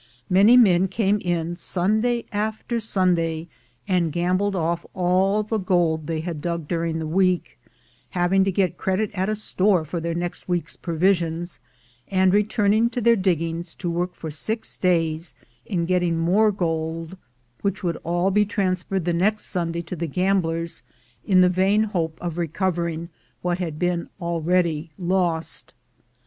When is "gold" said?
5.59-6.07, 16.51-17.15, 18.55-18.57